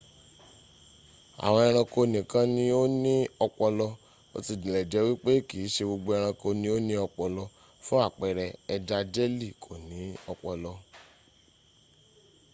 awon 1.45 1.65
eranko 1.69 1.99
nikan 2.13 2.47
ni 2.55 2.65
o 2.81 2.83
ni 3.03 3.15
opolo 3.45 3.87
bo 4.29 4.37
tile 4.45 4.79
je 4.91 4.99
wipe 5.07 5.33
kiise 5.47 5.81
gbogbo 5.87 6.09
eranko 6.17 6.47
ni 6.59 6.67
o 6.75 6.77
ni 6.87 6.95
opolo; 7.05 7.43
fun 7.85 8.01
apere 8.09 8.45
eja 8.73 8.99
jelly 9.13 9.49
ko 9.63 9.73
ni 9.87 9.99
opolo 10.31 10.71